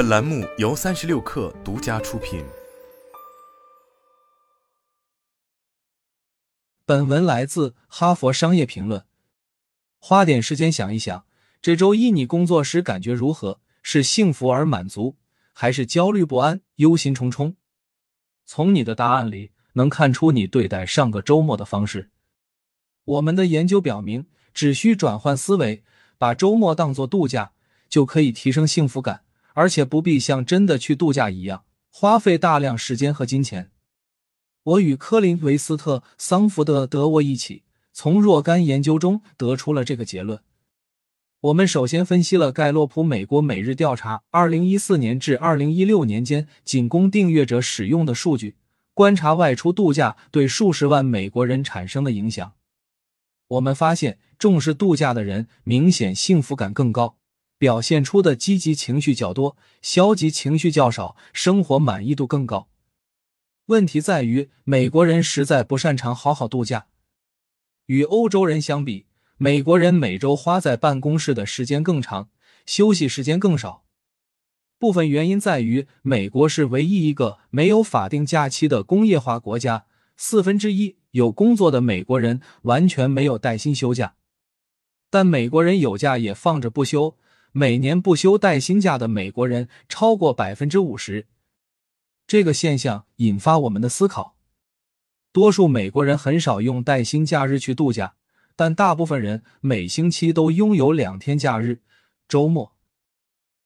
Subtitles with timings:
[0.00, 2.42] 本栏目由三十六氪独家出品。
[6.86, 9.00] 本文来自《哈佛商业评论》。
[9.98, 11.26] 花点时间想一想，
[11.60, 13.60] 这周一你工作时感觉如何？
[13.82, 15.18] 是幸福而满足，
[15.52, 17.56] 还是焦虑不安、忧心忡忡？
[18.46, 22.08] 从你的答案里能看出你对待上个周末的方式。
[23.04, 25.84] 我们的研究表明，只需转换思维，
[26.16, 27.52] 把周末当作度假，
[27.90, 29.24] 就可以提升幸福感，
[29.60, 33.70] 而且不必像真的去度假一样花费大量时间和金钱。
[34.62, 40.40] 我与科林·维斯特·桑福德·德沃一起从若干研究中得出了这个结论。
[41.42, 48.56] 我们首先分析了盖洛普美国每日调查二零一四年至二零一六年间仅供订阅者使用的数据，
[48.94, 52.54] 观察外出度假对数十万美国人产生的影响。
[53.48, 57.18] 我们发现，重视度假的人明显幸福感更高，
[57.60, 62.68] 表现出的积极情绪较多，消极情绪较少，生活满意度更高。
[63.66, 66.86] 问题在于，美国人实在不擅长好好度假，
[67.84, 69.04] 与欧洲人相比。
[69.36, 72.30] 美国人每周花在办公室的时间更长，
[72.64, 73.84] 休息时间更少。
[74.78, 79.84] 部分原因在于，美国是唯一一个没有法定假期的工业化国家，
[80.16, 84.14] 四分之一有工作的美国人完全没有带薪休假。
[85.10, 87.18] 但美国人有假也放着不休，
[87.52, 91.26] 每年不休带薪假的美国人超过百分之五十。
[92.26, 94.36] 这个现象引发我们的思考：
[95.32, 98.14] 多数美国人很少用带薪假日去度假。
[98.56, 101.80] 但大部分人每星期都拥有两天假日，
[102.28, 102.76] 周末。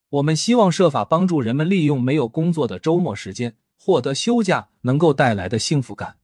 [0.07, 6.19] 我们希望设法帮助人们利用没有工作的周末时间，获得休假能够带来的幸福感。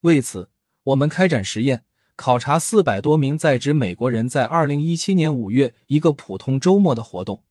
[0.00, 0.48] 为此，
[0.84, 1.84] 我们开展实验，
[2.16, 7.42] 考察四百多名在职美国人在二零一七年五月一个普通周末的活动。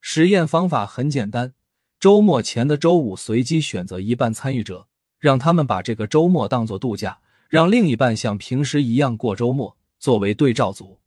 [0.00, 1.54] 实验方法很简单：
[1.98, 4.86] 周末前的周五，随机选择一半参与者，
[5.18, 7.18] 让他们把这个周末当作度假。
[7.48, 11.00] 让另一半像平时一样过周末，作为对照组，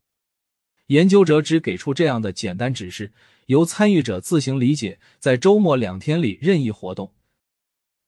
[0.88, 3.14] 研究者只给出这样的简单指示，
[3.46, 7.14] 由参与者自行理解，在周末两天里任意活动。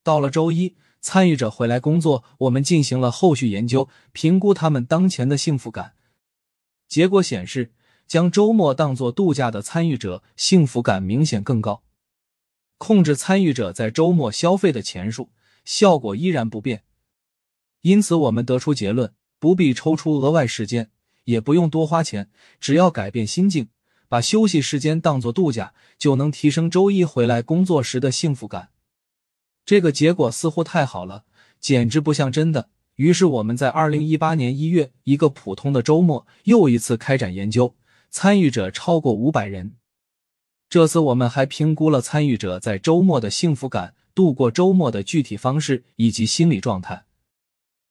[0.04, 0.75] 到了周一，
[1.06, 5.94] 参与者回来工作，我们进行了后续研究，评估他们当前的幸福感。
[6.88, 7.72] 结果显示，
[8.08, 11.84] 将周末当作度假的参与者幸福感明显更高。
[12.80, 15.30] 控制参与者在周末消费的钱数，
[15.64, 16.82] 效果依然不变。
[17.82, 20.90] 因此，我们得出结论：不必抽出额外时间，
[21.26, 23.70] 也不用多花钱，只要改变心境，
[24.10, 28.72] 把休息时间当作度假，就能提升周一回来工作时的幸福感。
[29.66, 31.26] 这个结果似乎太好了，
[31.59, 32.70] 简直不像真的。
[32.96, 37.75] 于是，我们在二零一八年一月一个普通的周末又一次开展研究，
[38.09, 39.75] 参与者超过五百人。
[40.70, 47.06] 这次，我们还评估了参与者在周末的幸福感、度过周末的具体方式以及心理状态。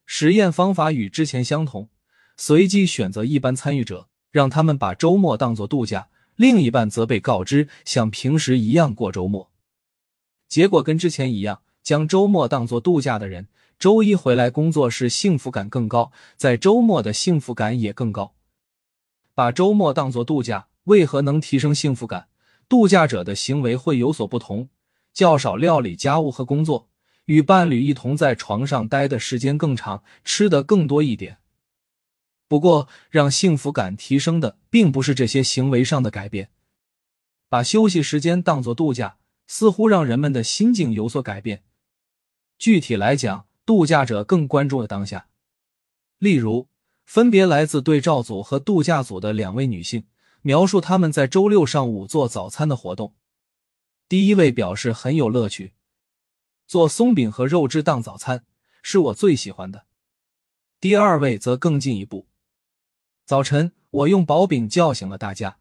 [0.07, 1.89] 实验方法与之前相同，
[2.37, 9.51] 随机选择一般参与者，让他们把周末当作度假，另一半则被告知像平时一样过周末。
[10.49, 13.47] 结果跟之前一样，将周末当作度假的人，
[13.79, 18.35] 周一回来工作时幸福感更高，在周末的幸福感也更高。
[19.35, 22.29] 把周末当作度假，为何能提升幸福感？
[22.71, 24.71] 度假者的行为会有所不同，
[25.13, 26.89] 较少料理家务和工作。
[27.27, 31.39] 与伴侣一同在床上待的时间更长，吃的更多一点。
[32.49, 36.49] 不过，让幸福感提升的并不是这些行为上的改变。
[37.51, 39.17] 把休息时间当作度假，
[39.47, 41.64] 似乎让人们的心境有所改变。
[42.59, 45.29] 具体来讲，度假者更关注了当下。
[46.19, 46.69] 例如，
[47.05, 50.07] 分别来自对照组和度假组的两位女性
[50.43, 53.15] 描述他们在周六上午做早餐的活动。
[54.09, 55.75] 第一位表示很有乐趣。
[56.67, 58.45] 做松饼和肉汁当早餐
[58.83, 59.87] 是我最喜欢的。
[60.81, 62.27] 第二位则更进一步，
[63.27, 65.59] 早晨我用薄饼叫醒了大家。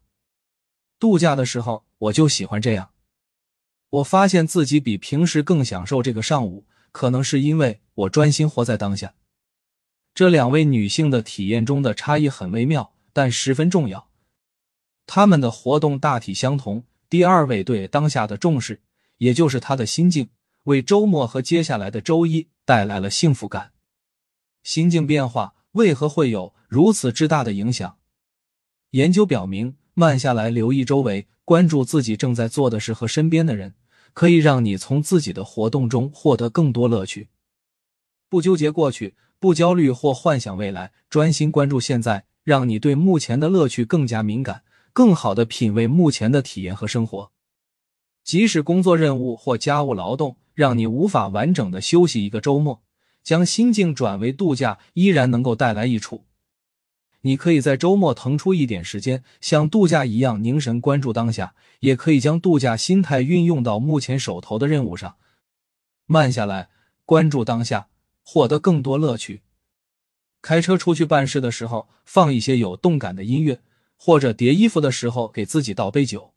[0.98, 2.90] 度假的时候我就喜欢这样。
[3.90, 9.14] 我发现自己比平时更享受这个上午，可能是因为我专心活在当下。
[10.14, 14.08] 这两位女性的体验中的差异很微妙，但十分重要。
[15.04, 16.84] 她们的活动大体相同。
[17.10, 18.80] 第二位对当下的重视，
[19.18, 20.28] 也就是她的心境。
[20.64, 23.72] 为周末和接下来的周一带来了幸福感。
[24.62, 27.98] 心境变化为何会有如此之大的影响？
[28.90, 33.74] 研究表明，慢下来，留意周围，关注自己正在做的事和身边的人，
[34.14, 37.28] 可以让你从自己的活动中获得更多乐趣。
[38.30, 44.62] 不纠结过去，不焦虑或幻想未来，专心关注现在，让你对目前的乐趣更加敏感，
[44.92, 47.30] 更好的品味目前的体验和生活。
[48.24, 52.82] 即使工作任务或家务劳动让你无法完整的休息一个周末，
[53.22, 56.24] 将心境转为度假依然能够带来益处。
[57.26, 65.16] 你可以在周末腾出一点时间，像度假一样凝神关注当下，也可以将度假心态运用到目前手头的任务上，
[66.04, 66.68] 慢下来，
[67.06, 67.88] 关注当下，
[68.22, 69.40] 获得更多乐趣。
[70.42, 73.60] 开车出去办事的时候，放一些有动感的音乐，
[73.96, 76.34] 或者叠衣服的时候给自己倒杯酒。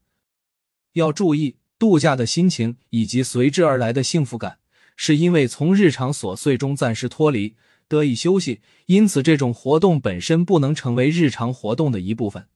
[0.93, 4.59] 要注意，度假的心情以及随之而来的幸福感，
[4.95, 7.55] 是因为从日常琐碎中暂时脱离。
[7.87, 12.47] 得以休息，因此这种活动本身不能成为日常活动的一部分。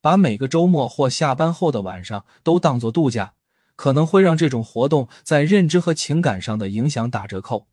[0.00, 3.34] 把每个周末或下班后的晚上都当作度假，
[3.76, 7.68] 可能会让这种活动在认知和情感上的影响打折扣。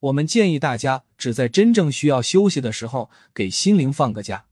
[0.00, 4.46] 我们建议大家只在真正需要休息的时候给心灵放个假。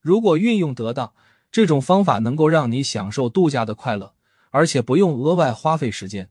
[0.00, 1.14] 如果运用得当，
[1.50, 4.14] 这种方法能够让你享受度假的快乐，
[4.50, 6.30] 而且不用额外花费时间。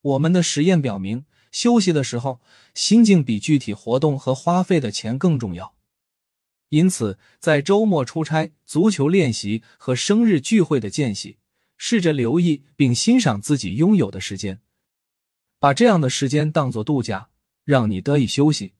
[0.00, 1.26] 我们的实验表明。
[1.52, 2.40] 休息的时候，
[2.74, 5.74] 心境比具体活动和花费的钱更重要。
[6.70, 11.36] 因此，在周末出差、足球练习和生日聚会的间隙，
[11.76, 14.60] 试着留意并欣赏自己拥有的时间，
[15.60, 17.28] 把这样的时间当作度假，
[17.64, 18.72] 让你得以休息，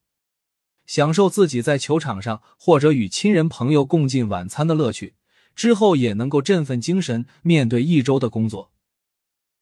[0.87, 5.15] 享受自己在球场上或者与亲人朋友共进晚餐的乐趣。
[5.55, 8.72] 之后也能够振奋精神，面对一周的工作。